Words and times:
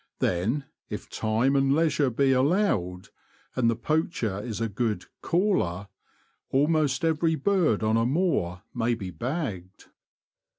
Then, 0.17 0.63
if 0.89 1.11
time 1.11 1.55
and 1.55 1.75
leisure 1.75 2.09
be 2.09 2.31
allowed, 2.31 3.09
and 3.55 3.69
the 3.69 3.75
poacher 3.75 4.41
is 4.41 4.59
a 4.59 4.67
good 4.67 5.01
'^ 5.01 5.05
caller," 5.21 5.89
almost 6.49 7.05
every 7.05 7.35
bird 7.35 7.83
on 7.83 7.97
a 7.97 8.05
moor 8.07 8.63
may 8.73 8.95
be 8.95 9.11
bagged. 9.11 9.89